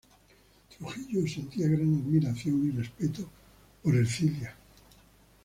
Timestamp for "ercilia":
3.95-4.55